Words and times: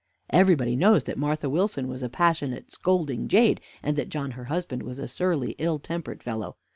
Everybody 0.31 0.75
knows 0.75 1.03
that 1.03 1.15
Martha 1.19 1.47
Wilson 1.47 1.87
was 1.87 2.01
a 2.01 2.09
passionate, 2.09 2.71
scolding 2.73 3.27
jade, 3.27 3.61
and 3.83 3.95
that 3.97 4.09
John 4.09 4.31
her 4.31 4.45
husband 4.45 4.81
was 4.81 4.97
a 4.97 5.07
surly, 5.07 5.51
ill 5.59 5.77
tempered 5.77 6.23
fellow. 6.23 6.57